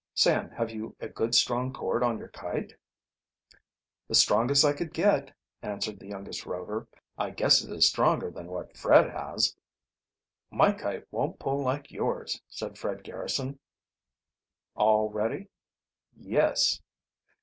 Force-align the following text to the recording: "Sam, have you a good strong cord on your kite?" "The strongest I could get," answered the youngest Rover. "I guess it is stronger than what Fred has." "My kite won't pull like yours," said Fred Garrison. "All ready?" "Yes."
"Sam, 0.15 0.49
have 0.49 0.71
you 0.71 0.95
a 0.99 1.07
good 1.07 1.35
strong 1.35 1.71
cord 1.71 2.01
on 2.01 2.17
your 2.17 2.29
kite?" 2.29 2.73
"The 4.07 4.15
strongest 4.15 4.65
I 4.65 4.73
could 4.73 4.95
get," 4.95 5.31
answered 5.61 5.99
the 5.99 6.07
youngest 6.07 6.43
Rover. 6.47 6.87
"I 7.19 7.29
guess 7.29 7.63
it 7.63 7.71
is 7.71 7.87
stronger 7.87 8.31
than 8.31 8.47
what 8.47 8.75
Fred 8.75 9.11
has." 9.11 9.55
"My 10.49 10.71
kite 10.71 11.05
won't 11.11 11.37
pull 11.37 11.61
like 11.61 11.91
yours," 11.91 12.41
said 12.49 12.79
Fred 12.79 13.03
Garrison. 13.03 13.59
"All 14.73 15.07
ready?" 15.11 15.49
"Yes." 16.17 16.81